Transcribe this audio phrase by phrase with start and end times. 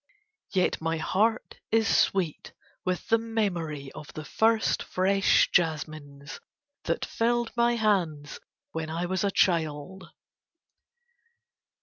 [0.51, 2.53] Yet my heart is sweet
[2.83, 6.39] with the memory of the first fresh jasmines
[6.85, 8.39] that filled my hands
[8.71, 10.09] when I was a child.